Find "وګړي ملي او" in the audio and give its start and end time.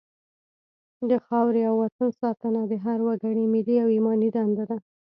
3.07-3.87